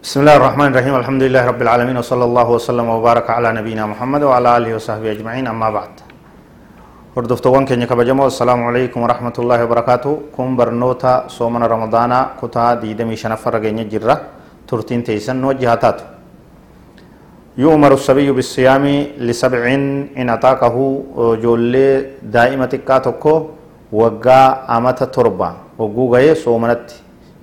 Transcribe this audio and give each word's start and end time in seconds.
بسم 0.00 0.24
الله 0.24 0.36
الرحمن 0.40 0.68
الرحيم 0.72 0.94
الحمد 0.96 1.22
لله 1.28 1.42
رب 1.52 1.60
العالمين 1.60 1.96
وصلى 2.00 2.24
الله 2.24 2.48
وسلم 2.56 2.86
وبارك 2.88 3.26
على 3.36 3.52
نبينا 3.52 3.84
محمد 3.92 4.22
وعلى 4.32 4.48
آله 4.56 4.70
وصحبه 4.80 5.12
أجمعين 5.12 5.44
أما 5.44 5.68
بعد 5.76 5.92
kabajamoo 7.12 8.24
assalaamu 8.32 8.68
alaikum 8.68 9.02
warahmatullaahi 9.04 9.60
wabarakaatu 9.60 10.32
kun 10.32 10.56
barnoota 10.56 11.24
soomana 11.28 11.68
ramadaanaa 11.68 12.24
kutaa 12.40 12.80
25 12.80 13.36
farra 13.36 13.60
geenya 13.60 13.84
jirra. 13.84 14.16
Turtiin 14.66 15.02
teeysan 15.02 15.36
nu 15.36 15.52
wajji 15.52 15.66
haa 15.68 15.76
taatu 15.76 16.04
يؤمر 17.58 17.92
الصبي 17.92 18.30
بالصيام 18.32 18.84
لسبع 19.20 19.62
إن 20.16 20.28
أطاقه 20.30 20.76
جولي 21.44 21.88
دائمة 22.22 22.72
كاتوكو 22.88 23.34
وقا 23.92 24.40
أمة 24.76 25.00
تربة 25.12 25.50
وقو 25.78 26.14
غيه 26.14 26.34
صومنت 26.34 26.86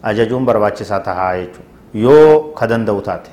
أججون 0.09 0.41
برباچ 0.45 0.77
ساتها 0.83 1.33
يجو 1.33 1.76
yoo 1.93 2.53
ka 2.57 2.67
danda'u 2.67 3.01
taate 3.01 3.31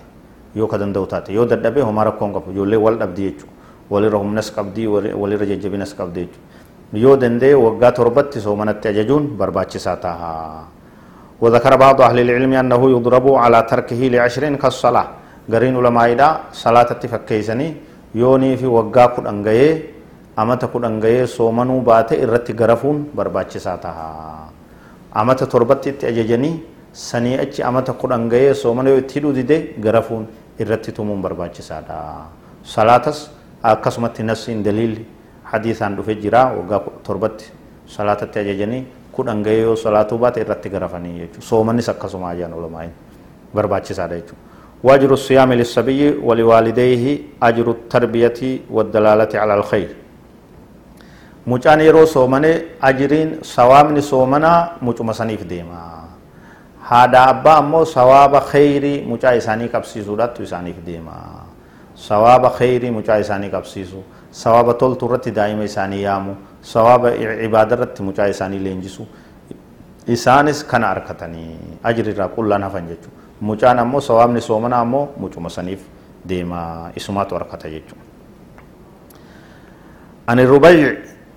yoo 0.54 0.66
ka 0.66 0.78
danda'u 0.78 1.06
taate 1.06 1.32
yoo 1.32 1.46
dadhabe 1.46 1.80
homaa 1.80 2.04
rakkoon 2.10 2.32
qabu 2.36 2.50
ijoollee 2.52 2.76
wal 2.78 2.98
dhabdi 2.98 3.22
jechuudha 3.30 3.52
walirra 3.90 4.18
humnas 4.18 4.50
qabdi 4.50 4.86
walirra 4.90 5.46
jajjabinas 5.46 5.94
qabdi 5.94 6.28
jechuudha 6.28 6.98
yoo 7.06 7.16
danda'e 7.16 7.54
waggaa 7.54 7.92
torbatti 7.92 8.40
soomanatti 8.40 8.88
ajajuun 8.88 9.36
barbaachisaa 9.36 9.96
ta'a. 9.96 10.74
وذكر 11.42 11.72
بعض 11.76 11.98
أهل 12.08 12.18
العلم 12.24 12.52
أنه 12.62 12.82
يضرب 12.94 13.26
على 13.44 13.58
تركه 13.70 14.00
لعشر 14.14 14.44
كالصلاة 14.62 15.06
قرين 15.52 15.74
علماء 15.76 16.06
إذا 16.14 16.28
صلاة 16.54 16.90
تفكيسني 17.02 17.68
يوني 18.14 18.50
في 18.60 18.66
وقا 18.76 19.06
كد 19.18 19.26
أنغيه 19.32 19.72
أمتا 20.38 20.66
كد 20.72 20.84
أنغيه 20.90 21.24
سومنو 21.36 21.76
باتي 21.88 22.14
إرتي 22.24 22.52
غرفون 22.60 22.96
برباچ 23.16 23.52
ساتها 23.66 24.08
أمتا 25.20 25.44
تربتي 25.52 25.90
أججني 26.10 26.52
sanii 26.94 27.34
achi 27.42 27.62
amata 27.62 27.92
kudhan 27.92 28.28
ga'ee 28.30 28.54
soomana 28.54 28.90
yoo 28.90 28.98
itti 29.02 29.14
hidhuu 29.18 29.32
dide 29.34 29.56
garafuun 29.80 30.26
irratti 30.58 30.92
tumuun 30.92 31.20
barbaachisaadha. 31.22 31.96
Salaatas 32.62 33.30
akkasumatti 33.62 34.22
nasiin 34.22 34.62
daliilli 34.64 35.04
hadiisaan 35.52 35.96
dhufe 35.96 36.14
jira 36.22 36.44
waggaa 36.56 36.80
torbatti 37.02 37.50
salaatatti 37.86 38.38
ajajanii 38.38 38.84
kudhan 39.12 39.42
ga'ee 39.42 39.60
yoo 39.66 39.76
salaatuu 39.76 40.18
baate 40.18 40.40
irratti 40.40 40.68
garafanii 40.70 41.18
jechuudha. 41.18 41.46
Soomannis 41.50 41.88
akkasuma 41.88 42.28
ajaan 42.30 42.54
ulamaa 42.54 42.88
barbaachisaadha 43.54 44.14
jechuudha. 44.20 44.42
واجر 44.84 45.12
الصيام 45.12 45.52
للصبي 45.52 46.20
ولوالديه 46.28 47.04
أجر 47.42 47.66
التربية 47.70 48.40
والدلالة 48.70 49.32
على 49.42 49.54
الخير 49.54 49.88
mucaan 51.46 51.80
yeroo 51.80 52.06
soomane 52.06 52.50
ajiriin 52.80 53.38
sawaabni 53.42 54.02
soomanaa 54.02 54.76
mucuma 54.80 55.14
saniif 55.14 55.44
deema 55.48 55.93
haadha 56.90 57.20
abbaa 57.32 57.56
ammoo 57.62 57.84
sawaaba 57.84 58.40
kheyrii 58.50 59.02
mucaa 59.10 59.34
isaanii 59.40 59.68
qabsiisuudhattu 59.74 60.42
isaaniif 60.42 60.76
deema 60.86 61.16
sawaaba 62.08 62.50
kheyrii 62.58 62.90
mucaa 62.90 63.18
isaanii 63.24 63.50
qabsiisu 63.56 64.02
sawaaba 64.30 64.74
toltu 64.74 65.06
irratti 65.06 65.30
daa'ima 65.38 65.64
isaanii 65.70 66.02
yaamu 66.02 66.36
sawaaba 66.72 67.12
cibaada 67.42 67.76
irratti 67.76 68.02
mucaa 68.02 68.26
isaanii 68.34 68.58
leenjisu 68.66 69.06
isaanis 70.16 70.64
kana 70.70 70.90
arkatanii 70.94 71.56
ajrirraa 71.90 72.28
qullaan 72.36 72.62
hafan 72.68 72.88
jechuudha 72.88 73.22
mucaan 73.50 73.78
ammoo 73.78 74.00
sawaabni 74.00 74.40
soomanaa 74.40 74.80
ammoo 74.86 75.04
mucuma 75.16 75.50
saniif 75.50 75.80
deema 76.28 76.90
isumaatu 76.96 77.36
arkata 77.36 77.68
jechuudha 77.76 78.02
عن 80.28 80.38
الربيع 80.40 80.88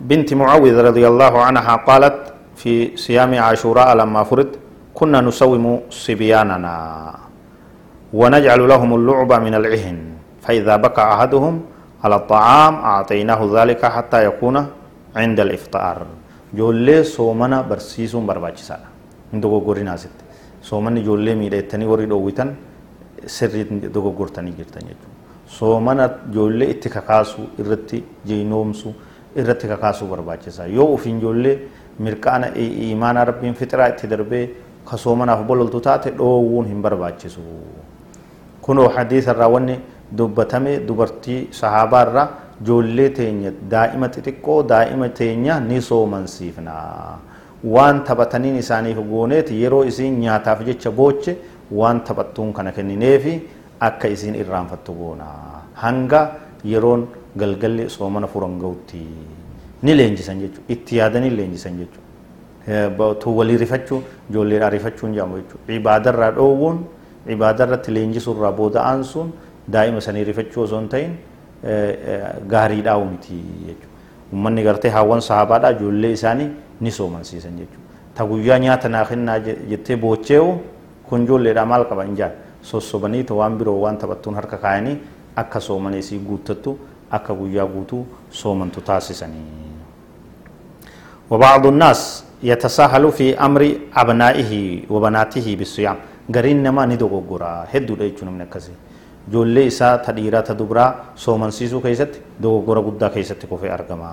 بنت 0.09 0.29
معوذ 0.33 0.75
رضي 0.89 1.03
الله 1.11 1.33
عنها 1.47 1.75
قالت 1.87 2.19
في 2.55 2.73
صيام 2.95 3.31
عاشوراء 3.45 3.89
لما 3.99 4.23
فرد 4.23 4.51
كنا 4.97 5.19
نسوم 5.27 5.65
صبياننا 6.05 6.75
ونجعل 8.19 8.61
لهم 8.71 8.89
اللعب 8.97 9.31
من 9.45 9.53
العهن 9.61 9.99
فإذا 10.43 10.75
بكى 10.85 11.03
أحدهم 11.15 11.55
على 12.03 12.15
الطعام 12.21 12.73
أعطيناه 12.91 13.41
ذلك 13.57 13.81
حتى 13.95 14.19
يكون 14.29 14.55
عند 15.21 15.39
الإفطار. 15.45 15.97
جولي 16.59 16.97
سومنا 17.03 17.57
برسيسون 17.69 18.23
برباچسا 18.29 18.77
ندوغو 19.33 19.59
غورينا 19.65 19.95
ست 20.03 20.17
سومني 20.69 21.01
جولي 21.07 21.35
ميدتني 21.35 21.85
وري 21.91 22.05
دوويتن 22.11 22.49
سري 23.35 23.63
دوغو 23.95 24.09
غورتني 24.17 24.51
جرتن 24.57 24.85
يجو 24.91 25.09
soomana 25.47 26.09
ijoollee 26.29 26.69
itti 26.73 26.89
kakaasuu 26.89 27.45
irratti 27.61 28.03
jeynoomsuu 28.29 28.93
irratti 29.35 29.67
kakaasuu 29.67 30.07
barbaachisaa 30.07 30.65
yoo 30.77 30.87
ufin 30.95 31.17
ijoollee 31.19 31.55
mirqaana 32.05 32.47
imaana 32.91 33.25
rabbiin 33.29 33.53
fixraa 33.53 33.87
itti 33.93 34.07
darbee 34.13 34.49
kasoomanaaf 34.89 35.41
bololtu 35.49 35.79
taate 35.87 36.11
dhoowwuun 36.19 36.67
hin 36.71 36.81
barbaachisu. 36.81 37.41
Kunoo 38.61 38.87
hadiisa 38.97 39.31
irraa 39.35 39.47
wanni 39.55 39.75
dubbatame 40.17 40.77
dubartii 40.87 41.39
sahaabaa 41.59 42.03
irraa 42.07 42.27
joollee 42.69 43.09
teenya 43.19 43.51
daa'ima 43.73 44.07
xixiqqoo 44.15 44.59
daa'ima 44.71 45.09
teenya 45.19 45.59
ni 45.59 45.81
soomansiifna. 45.89 46.73
Waan 47.75 48.03
taphataniin 48.07 48.57
isaaniif 48.63 48.97
gooneeti 49.11 49.61
yeroo 49.61 49.83
isiin 49.91 50.19
nyaataaf 50.23 50.65
jecha 50.69 50.91
booche 51.01 51.37
waan 51.81 52.01
taphattuun 52.09 52.53
kana 52.57 52.71
kennineefi 52.71 53.33
akka 53.89 54.07
isiin 54.15 54.35
irraanfattu 54.41 54.93
goona. 55.01 55.25
Hanga 55.83 56.21
yeroon 56.73 57.07
galgalli 57.37 57.89
soomana 57.89 58.27
furan 58.27 58.59
ga'utti 58.63 59.05
ni 59.83 59.95
leenjisan 59.97 60.39
jechuudha. 60.43 60.73
Itti 60.75 60.97
yaadanii 60.97 61.29
leenjisan 61.39 61.77
jechuudha 61.81 62.06
tu 63.19 63.37
walii 63.37 63.57
rifachuu 63.57 64.01
ijoolleedhaa 64.29 64.69
rifachuun 64.69 65.13
jedhamu 65.13 65.37
jechuudha 65.37 65.73
ibaadarraa 65.73 66.31
dhoowwuun 66.31 66.79
ibaadarratti 67.35 67.91
leenjisuurraa 67.91 68.51
booda'aan 68.51 69.03
sun 69.03 69.31
daa'ima 69.71 70.01
sanii 70.01 70.23
rifachuu 70.23 70.63
osoo 70.63 70.79
hin 70.79 70.89
ta'in 70.89 71.13
gaariidhaa 72.53 72.99
miti 73.05 73.37
jechuudha 73.67 73.95
uummanni 74.33 74.63
gartee 74.63 74.89
haawwan 74.97 75.21
sahaabaadhaa 75.27 75.71
ijoollee 75.77 76.11
isaanii 76.17 76.49
ni 76.81 76.91
soomansiisan 76.91 77.55
jechuudha 77.61 78.11
ta 78.15 78.25
guyyaa 78.25 78.59
nyaata 78.65 78.89
naa 78.89 79.05
kennaa 79.05 79.39
jettee 79.39 79.95
boochee'u 79.97 80.49
kun 81.09 81.23
ijoolleedhaa 81.23 81.65
maal 81.65 81.85
qaban 81.91 82.15
jaan 82.15 82.31
sossobanii 82.61 83.25
waan 83.41 83.57
biroo 83.57 83.79
waan 83.85 83.97
taphattuun 83.97 84.35
harka 84.35 84.57
kaayanii 84.57 84.97
akka 85.35 85.59
soomanii 85.59 85.99
isii 86.05 86.19
guuttattu 86.19 86.77
akka 87.19 87.33
guyyaa 87.33 87.65
guutuu 87.67 88.05
soomantu 88.29 88.81
taasisanii. 88.81 89.67
وبعض 91.29 91.65
الناس 91.67 92.23
يتساهل 92.43 93.11
في 93.11 93.33
أمر 93.33 93.61
أبنائه 93.95 94.51
وبناته 94.89 95.47
بالصيام. 95.59 95.97
غرين 96.35 96.63
نما 96.63 96.85
ندوغو 96.85 97.19
غورا 97.29 97.65
هدو 97.73 97.95
دايچون 97.95 98.29
من 98.29 98.45
كسي 98.45 98.71
جولي 99.31 99.67
إسا 99.67 100.05
تديرا 100.05 100.41
تدبرا. 100.41 101.15
سومن 101.15 101.51
سيسو 101.51 101.79
كيست 101.81 102.39
دوغو 102.39 102.59
غورا 102.67 102.81
قدا 102.81 103.07
كيست 103.07 103.45
كوفي 103.45 103.73
أرغما 103.73 104.11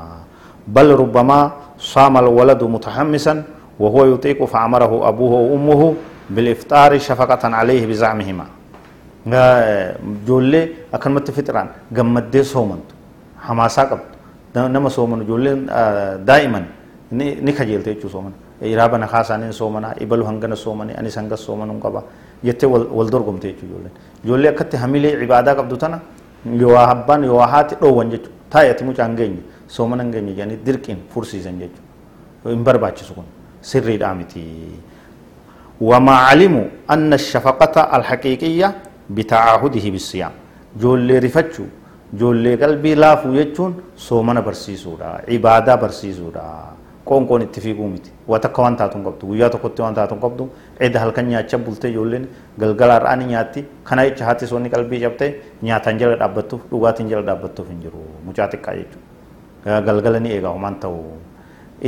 بل 0.68 0.88
ربما 0.96 1.52
صام 1.78 2.16
الولد 2.16 2.62
متحمسا 2.64 3.34
وهو 3.82 4.00
يطيق 4.14 4.44
فأمره 4.44 4.92
أبوه 5.08 5.32
وأمه 5.32 5.94
بالإفطار 6.30 6.98
شفقة 6.98 7.42
عليه 7.58 7.82
بزعمهما. 7.86 8.46
جولي 10.26 10.62
أكن 10.94 11.10
متفطران 11.14 11.68
غمدي 11.96 12.42
سومنت 12.42 12.88
حماسا 13.44 13.82
قبط 13.90 14.08
نما 14.56 14.88
سومن 14.88 15.26
جولي 15.26 15.52
دائما. 16.24 16.62
Ni 17.46 17.52
kajeelte 17.58 17.94
jechuu 17.94 18.08
soomana 18.14 18.34
iraaba 18.72 18.98
nakaa 18.98 19.22
isaaniin 19.26 19.52
soomana 19.60 19.94
ibalu 20.06 20.24
hangana 20.30 20.56
soomani 20.64 20.94
anis 21.02 21.16
hangas 21.20 21.44
soomanuu 21.48 21.78
qaba 21.86 22.02
jettee 22.44 22.66
wal 22.98 23.10
dorgomte 23.16 23.46
jechuu 23.50 23.66
ijoolleen 23.66 23.92
ijoollee 24.24 24.50
akkatti 24.54 24.76
hamilee 24.84 25.12
ibaadaa 25.26 25.54
qabdu 25.60 25.76
tana 25.84 26.00
yoo 26.62 26.78
abbaan 26.78 27.24
yoo 27.24 27.40
haati 27.56 27.74
dhoowwan 27.82 28.10
jechuu 28.16 28.32
taa'eeti 28.56 28.84
mucaa 28.88 29.06
hin 29.10 29.16
geenye 29.20 29.42
soomana 29.76 30.02
hin 30.02 30.12
geenye 30.16 30.32
jedhanii 30.40 30.58
dirqiin 30.66 30.98
fursiisan 31.14 31.58
jechuu 31.66 32.50
hin 32.56 32.64
barbaachisu 32.70 33.14
kun 33.20 33.24
sirriidhaa 33.72 34.14
miti. 34.14 34.44
وما 35.80 36.16
علموا 36.28 36.64
أن 36.90 37.12
الشفقة 37.12 37.76
الحقيقية 37.96 38.68
بتعاهده 39.10 39.84
بالصيام 39.94 40.32
جولي 40.82 41.18
رفتشو 41.18 41.64
جولي 42.20 42.54
قلبي 42.62 42.94
لافو 42.94 43.32
يجون 43.40 43.72
سومنا 44.08 44.40
برسيسودا 44.46 45.10
عبادة 45.32 45.74
برسيسودا 45.82 46.46
fiiguu 47.60 47.88
miti 47.88 48.10
waa 48.28 48.38
takka 48.38 48.62
waan 48.62 48.76
taatu 48.76 48.98
hin 48.98 49.04
qabdu 49.04 49.26
guyyaa 49.26 49.50
tokkotti 49.50 49.82
waan 49.82 49.94
taatu 49.94 50.14
hin 50.14 50.22
qabdu 50.22 50.48
edda 50.80 51.00
halkan 51.00 51.26
nyaachaa 51.28 51.58
bultee 51.58 51.90
ijoolleen 51.90 52.26
galgala 52.58 52.94
har'aa 52.98 53.16
ni 53.16 53.24
nyaatti 53.32 53.64
kana 53.84 54.04
jecha 54.08 54.24
haati 54.24 54.46
soonni 54.46 54.70
qalbii 54.70 55.00
cabtee 55.04 55.30
nyaataan 55.62 55.98
jala 55.98 56.16
dhaabbattuuf 56.22 56.62
dhugaatiin 56.70 57.08
jala 57.12 57.22
dhaabbattuuf 57.30 57.68
hin 57.68 57.80
jiru 57.86 58.04
mucaa 58.26 58.48
xiqqaa 58.52 58.74
jechuudha 58.80 59.80
galgala 59.88 60.20
ni 60.20 60.32
eega 60.36 60.48
homaan 60.58 60.76
ta'u 60.84 61.00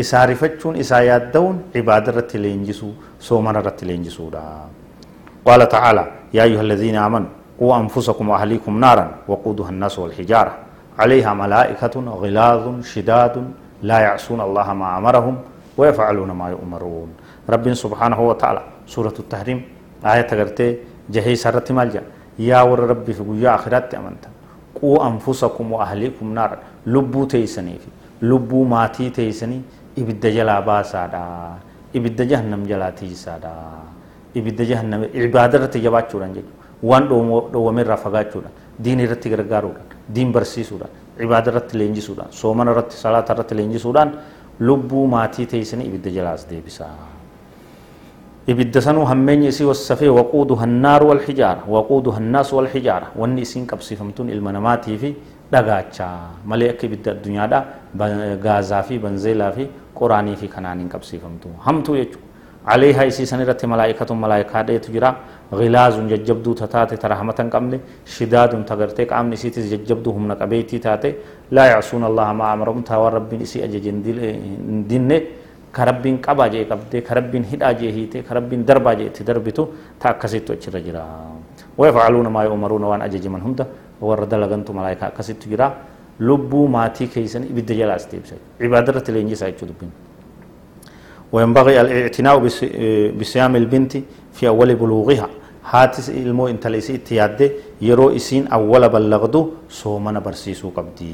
isaa 0.05 0.27
rifachuun 0.33 0.77
isaa 0.87 1.03
yaadda'uun 1.11 1.57
ibaada 1.83 2.13
irratti 2.13 2.39
leenjisuu 2.49 2.93
soomana 3.19 3.61
irratti 3.65 3.85
leenjisuudha. 3.93 4.43
قال 5.47 5.69
تعالى 5.69 6.05
يا 6.35 6.43
أيها 6.43 6.61
الذين 6.67 6.97
آمنوا 7.07 7.31
قوا 7.61 7.77
أنفسكم 7.83 8.29
وأهليكم 8.29 8.81
نارا 8.81 9.07
وقودها 9.31 9.71
الناس 9.71 9.99
والحجارة 9.99 10.55
عليها 10.99 11.35
ملائكة 11.35 11.95
غلاظ 12.23 12.65
شداد 12.93 13.35
لا 13.83 13.99
يعصون 14.01 14.41
الله 14.41 14.73
ما 14.75 14.99
أمرهم 14.99 15.37
ويفعلون 15.77 16.31
ما 16.31 16.51
يؤمرون 16.51 17.09
رب 17.51 17.67
سبحانه 17.75 18.21
وتعالى 18.29 18.63
سورة 18.87 19.17
التحريم 19.19 19.59
آية 20.05 20.23
تغرتي 20.31 20.77
جهي 21.11 21.35
سرت 21.37 21.73
مالجا 21.73 22.03
يا 22.39 22.63
ور 22.63 22.81
ربي 22.81 23.13
في 23.13 23.23
قويا 23.23 23.55
آخرات 23.55 23.95
أمنتا 23.95 24.31
قو 24.81 24.97
أنفسكم 24.97 25.73
وأهليكم 25.73 26.27
نار 26.35 26.51
لبو 26.87 27.25
تيسني 27.25 27.75
في 27.83 27.89
لبو 28.23 28.65
ماتي 28.65 29.11
تيسني 29.11 29.61
ibidda 29.97 30.31
jalaa 30.31 30.61
baasaadha 30.61 31.23
ibidda 31.97 32.25
jahannam 32.31 32.67
jalaa 32.69 32.93
tiisaadha 32.93 33.53
ibidda 34.37 34.65
jahannam 34.71 35.07
ibaada 35.09 35.57
irratti 35.59 35.81
jabaachuudhaan 35.87 36.35
jechuudha 36.37 36.89
waan 36.91 37.09
dhoowwame 37.11 37.81
irraa 37.85 37.97
fagaachuudhaan 38.05 38.55
diin 38.85 39.01
irratti 39.05 39.33
gargaaruudhaan 39.35 39.89
diin 40.17 40.33
barsiisuudhaan 40.37 40.93
ibaada 41.25 41.51
irratti 41.51 41.79
leenjisuudhaan 41.79 42.33
soomana 42.41 42.71
irratti 42.75 42.97
salaata 42.97 43.33
irratti 43.35 43.55
leenjisuudhaan 43.61 44.11
lubbuu 44.61 45.07
maatii 45.07 45.47
teessanii 45.47 45.87
ibidda 45.91 46.11
jalaas 46.11 46.47
deebisaa. 46.51 46.91
ibidda 48.47 48.81
sanuu 48.81 49.05
hammeenyi 49.11 49.49
isii 49.53 49.65
wassafee 49.67 50.09
waquudu 50.09 50.55
hannaaru 50.57 51.09
wal 51.09 51.21
hijaara 51.29 51.63
waquudu 51.77 52.11
hannaasu 52.17 52.57
wal 52.57 52.69
hijaara 52.75 53.07
wanni 53.23 53.41
isiin 53.47 53.67
qabsiifamtuun 53.73 54.29
ilma 54.35 54.53
namaatii 54.53 54.99
fi 54.99 55.11
dhagaachaa 55.53 56.19
malee 56.53 56.69
akka 56.75 56.87
ibidda 56.87 57.11
addunyaadha 57.13 57.59
gaazaa 58.45 58.83
fi 58.83 58.99
banzeelaa 58.99 59.51
fi 59.57 59.67
qoraanii 59.99 60.37
fi 60.43 60.49
kanaan 60.55 60.79
hin 60.85 60.89
qabsiifamtu 60.95 61.49
hamtuu 61.67 61.97
jechuudha 61.97 62.25
عليها 62.73 63.03
يسي 63.09 63.25
سنرت 63.31 63.63
ملائكة 63.73 64.11
ملائكة 64.25 64.59
ديت 64.69 64.87
جرا 64.95 65.11
غلاز 65.59 65.97
ججبدو 66.11 66.53
تتاتي 66.61 66.97
ترحمة 67.03 67.39
قمل 67.55 67.73
شداد 68.15 68.53
تغرتي 68.71 69.05
قام 69.11 69.27
نسيت 69.31 69.57
ججبدو 69.73 70.11
هم 70.17 70.25
نقبيتي 70.33 70.79
تاتي 70.85 71.11
لا 71.57 71.65
يعصون 71.73 72.03
الله 72.11 72.29
ما 72.39 72.45
أمرهم 72.55 72.81
تاور 72.89 73.13
رب 73.19 73.31
نسي 73.41 73.59
أججن 73.67 73.97
دين 74.91 75.11
كربين 75.77 76.17
قبا 76.27 76.47
جي 76.53 76.65
قبدي 76.71 76.99
كربين 77.09 77.45
هدا 77.53 77.71
جي 77.79 77.89
هيتي 77.97 78.19
كربين 78.29 78.61
دربا 78.69 78.93
جي 78.99 79.07
تدربتو 79.17 79.65
تأكسيتو 80.01 80.53
اچر 80.57 80.75
جرا. 80.87 81.05
ويفعلون 81.79 82.27
ما 82.35 82.43
يؤمرون 82.49 82.83
وان 82.91 83.01
أجج 83.07 83.25
من 83.35 83.41
هند 83.47 83.61
ورد 84.01 84.33
لغنتو 84.43 84.73
ملائكة 84.79 85.07
كسيتو 85.17 85.47
جرا 85.53 85.69
لبو 86.27 86.61
ماتي 86.75 87.07
كيسن 87.13 87.43
إبدا 87.53 87.75
جلا 87.79 87.95
استيبسا 88.01 88.37
عبادة 88.65 89.07
لينجي 89.15 89.37
سايتو 89.41 89.67
دبين. 89.71 90.06
وينبغي 91.33 91.81
الاعتناء 91.81 92.35
بصيام 93.21 93.57
البنت 93.57 93.93
في 94.33 94.49
أول 94.49 94.75
بلوغها. 94.75 95.29
هاتس 95.67 96.11
ilmoo 96.11 96.49
intalisi 96.49 96.95
itti 96.95 97.17
yaadde 97.17 97.47
yeroo 97.83 98.11
isiin 98.19 98.47
awwala 98.51 98.89
ballagdu 98.89 99.41
soomana 99.69 100.21
barsiisuu 100.21 100.71
qabdi 100.71 101.11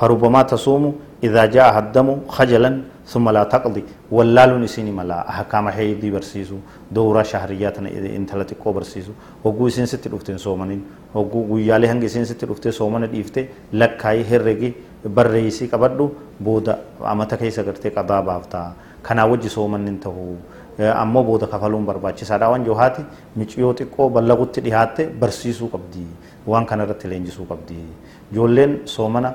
فربما 0.00 0.42
تصوم 0.42 0.94
إذا 1.24 1.44
جاء 1.46 1.78
الدم 1.78 2.08
خجلا 2.28 2.80
ثم 3.06 3.28
لا 3.30 3.44
تقضي. 3.44 3.84
واللال 4.10 4.60
نسيني 4.60 4.90
ملا 4.90 5.28
أحكام 5.28 5.68
حيدي 5.68 6.10
برسيسو 6.10 6.56
دورة 6.92 7.22
شهريات 7.22 7.78
إنت 7.78 8.34
لا 8.34 8.42
تقو 8.42 8.72
برسيسو. 8.72 9.12
وقو 9.44 9.68
سين 9.68 9.86
ست 9.86 10.08
رفتين 10.08 10.38
سومنين 10.38 10.80
وقو 11.14 11.56
قيالي 11.56 11.88
هنگي 11.88 12.08
سين 12.08 12.24
ست 12.24 12.44
رفتين 12.44 12.72
سومن 12.72 13.10
ديفته 13.10 13.44
لكاي 13.72 14.24
هرغي 14.24 14.72
برئيسي 15.04 15.66
قبدو 15.66 16.08
بودا 16.40 16.78
أمتا 17.12 17.36
كيسا 17.36 17.62
کرتے 17.62 17.88
قضا 17.96 18.20
بافتا 18.20 18.72
كنا 19.06 19.24
وجه 19.24 19.48
سومن 19.48 19.88
انتهو 19.88 20.34
ammoo 20.80 21.22
booda 21.28 21.46
kafaluun 21.52 21.84
barbaachisaadha 21.84 22.46
waan 22.52 22.64
johaati 22.64 23.02
micciyoo 23.36 23.72
xiqqoo 23.78 24.06
ballagutti 24.14 24.60
dhihaatte 24.66 25.02
barsiisuu 25.20 25.68
qabdi 25.74 26.04
waan 26.50 26.64
kana 26.70 26.84
irratti 26.86 27.08
leenjisuu 27.12 27.44
qabdi 27.50 27.76
ijoolleen 28.32 28.72
soomana 28.94 29.30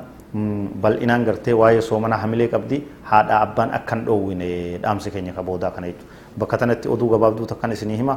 bal'inaan 0.83 1.25
gartee 1.27 1.53
waa'ee 1.61 1.81
soomana 1.89 2.17
hamilee 2.23 2.47
qabdi 2.53 2.77
haadha 3.11 3.41
abbaan 3.45 3.69
akkan 3.77 4.01
dhoowwine 4.07 4.47
dhaamsi 4.83 5.11
keenya 5.15 5.33
ka 5.37 5.43
boodaa 5.49 5.71
kana 5.75 5.87
jechuudha. 5.91 6.13
Bakka 6.39 6.57
kanatti 6.61 6.87
oduu 6.95 7.09
gabaabduu 7.13 7.45
takkan 7.51 7.71
isinii 7.75 7.97
hima 8.01 8.15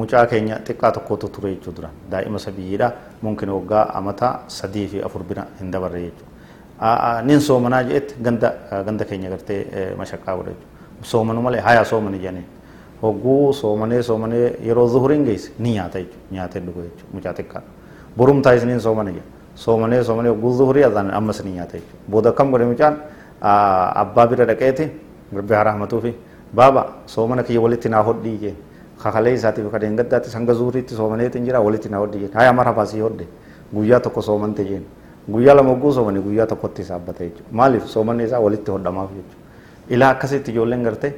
mucaa 0.00 0.24
keenya 0.32 0.58
xiqqaa 0.66 0.92
tokkotu 0.96 1.28
ture 1.36 1.54
jechuu 1.54 1.72
dura 1.76 1.90
daa'ima 2.10 2.38
sabiyyiidha 2.46 2.88
mumkin 3.22 3.48
waggaa 3.58 3.84
amata 4.00 4.28
sadii 4.58 4.86
fi 4.94 4.98
afur 5.10 5.22
bira 5.30 5.46
hin 5.60 5.70
dabarre 5.70 6.00
jechuudha. 6.08 6.37
Nin 7.24 7.40
soomanaa 7.40 7.82
jedhetti 7.82 8.14
ganda 8.22 8.52
ganda 8.86 9.04
keenya 9.04 9.30
gartee 9.30 9.94
mashaqqaa 9.96 10.36
godha 10.36 10.50
jechuudha. 10.50 11.02
Soomanu 11.02 11.42
malee 11.42 11.60
hayaa 11.60 11.84
soomani 11.84 12.18
jedhanii. 12.18 12.44
Hogguu 13.02 13.52
soomanee 13.52 14.02
soomanee 14.02 14.56
yeroo 14.66 14.86
zuhuriin 14.88 15.24
geesse 15.24 15.50
ni 15.58 15.72
nyaata 15.74 15.98
jechuudha. 15.98 16.26
Nyaatee 16.32 16.60
dhugu 16.66 16.80
jechuudha 16.82 17.14
mucaa 17.14 17.32
xiqqaa. 17.34 17.62
Borumtaa 18.16 18.52
isiniin 18.54 18.80
soomana 18.80 19.10
jedha. 19.10 19.26
soomane 19.58 20.04
soomane 20.04 20.30
guutuu 20.42 20.66
horii 20.66 20.84
azaan 20.84 21.10
ammas 21.10 21.42
ni 21.44 21.50
nyaata 21.52 21.72
jechuudha. 21.78 21.98
Booda 22.10 22.30
akkam 22.30 22.50
godhe 22.50 22.64
mucaan 22.64 22.96
abbaa 23.42 24.26
bira 24.26 24.44
dhaqeeti 24.46 24.84
rabbi 25.36 25.54
haa 25.54 25.64
rahmatuufi 25.64 26.14
baaba 26.54 26.86
soomana 27.06 27.42
kiyya 27.42 27.60
walitti 27.60 27.88
naa 27.88 28.02
hodhii 28.02 28.36
jeen 28.42 28.56
kakalee 29.02 29.32
isaatiif 29.34 29.70
kadheen 29.72 29.96
gaddaatti 29.96 30.30
sanga 30.30 30.54
zuuriitti 30.54 30.94
soomaneetiin 30.94 31.44
jira 31.44 31.60
walitti 31.60 31.88
naa 31.88 31.98
hodhii 32.04 32.20
jeen 32.20 32.32
haya 32.34 32.52
mara 32.52 32.72
baasii 32.72 33.00
hodhe 33.00 33.26
guyyaa 33.74 34.00
tokko 34.00 34.22
soomante 34.22 34.64
jeen 34.64 34.84
guyyaa 35.32 35.54
lama 35.56 35.70
oguu 35.72 35.92
soomane 35.92 36.20
guyyaa 36.20 36.46
tokkotti 36.46 36.84
saabbata 36.84 37.24
jechuudha. 37.24 37.50
Maaliif 37.52 37.84
soomanni 37.86 38.24
isaa 38.24 38.40
walitti 38.40 38.70
hodhamaaf 38.70 39.10
jechuudha. 39.10 39.36
Ilaa 39.90 40.10
akkasitti 40.10 40.50
ijoolleen 40.50 40.82
gartee 40.82 41.12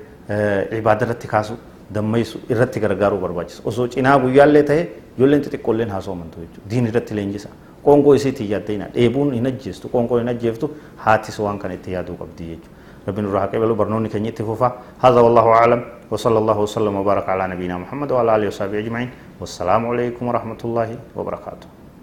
ibaada 0.79 1.05
irratti 1.07 1.29
kaasu 1.29 1.55
dammaysu 1.95 2.41
irratti 2.51 2.81
gargaaruu 2.81 3.21
barbaachisa. 3.21 3.63
Osoo 3.65 3.89
cinaa 3.89 4.19
guyyaallee 4.19 4.63
ta'e 4.63 4.83
ijoolleen 5.17 5.43
xixiqqoolleen 5.43 5.91
haa 5.91 6.01
soomantu 6.01 6.41
jechuudha. 6.41 6.71
Diin 6.71 6.87
irratti 6.93 7.15
leenjisa. 7.17 7.49
qoonqoo 7.85 8.13
isiitii 8.15 8.51
yaaddayna 8.51 8.87
dheebuun 8.95 9.31
hin 9.35 9.47
ajjeestu 9.51 9.89
qoonqoo 9.93 10.19
hin 10.19 10.29
ajjeeftu 10.33 10.69
haatis 11.05 11.39
waan 11.41 11.59
kana 11.59 11.75
itti 11.75 11.93
yaaduu 11.97 12.17
qabdi 12.23 12.45
jechuudha 12.51 12.79
ربنا 13.09 13.29
نروح 13.29 13.45
قبل 13.45 13.75
برنوني 13.75 14.09
كان 14.13 14.27
يتفوفا 14.27 14.69
هذا 15.05 15.21
والله 15.21 15.47
أعلم 15.49 15.81
وصلى 16.11 16.39
الله 16.39 16.59
وسلم 16.61 16.95
وبارك 16.97 17.29
على 17.29 17.45
نبينا 17.55 17.79
محمد 17.79 18.13
وعلى 18.13 18.37
آله 18.37 18.47
وصحبه 18.53 18.79
أجمعين 18.79 19.11
والسلام 19.41 19.83
عليكم 19.93 20.23
ورحمة 20.29 20.61
الله 20.65 20.89
وبركاته 21.17 21.80